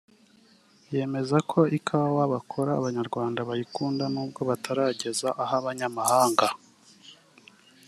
[0.93, 6.47] yemeza ko ikawa bakora Abanyarwanda bayikunda nubwo batarageza ahabanyamahanga